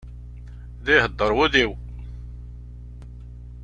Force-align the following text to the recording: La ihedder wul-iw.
La 0.83 0.91
ihedder 0.97 1.31
wul-iw. 1.37 1.71